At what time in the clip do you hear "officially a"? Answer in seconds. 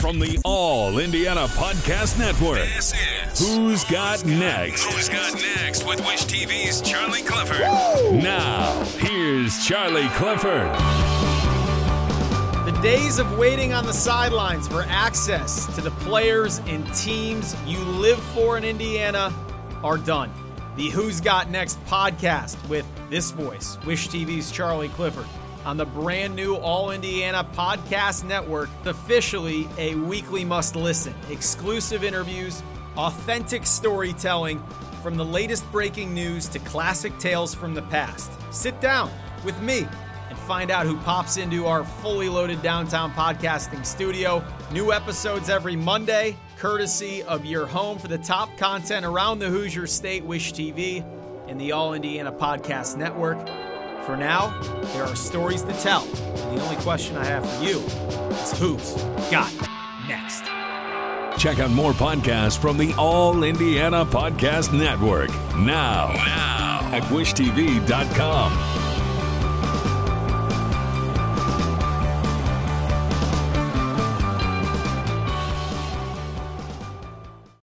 28.84-29.94